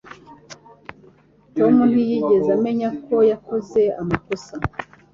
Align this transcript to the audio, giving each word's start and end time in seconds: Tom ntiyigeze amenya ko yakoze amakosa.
Tom 1.55 1.75
ntiyigeze 1.91 2.49
amenya 2.57 2.89
ko 3.05 3.15
yakoze 3.31 3.81
amakosa. 4.01 4.53